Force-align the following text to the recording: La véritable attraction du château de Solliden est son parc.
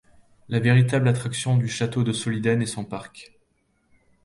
La 0.49 0.59
véritable 0.59 1.07
attraction 1.07 1.57
du 1.57 1.67
château 1.67 2.03
de 2.03 2.11
Solliden 2.11 2.63
est 2.63 2.65
son 2.65 2.83
parc. 2.85 3.33